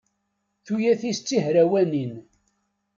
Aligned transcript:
Tuyat-is 0.65 1.19
d 1.19 1.23
tihrawanin. 1.27 2.13